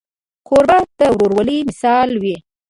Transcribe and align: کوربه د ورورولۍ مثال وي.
کوربه 0.47 0.77
د 0.99 1.01
ورورولۍ 1.15 1.59
مثال 1.69 2.09
وي. 2.21 2.35